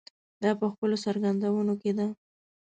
دا 0.41 0.51
په 0.59 0.65
خپلو 0.73 0.95
څرګندونو 1.05 1.73
کې 1.81 1.91
ده. 1.97 2.07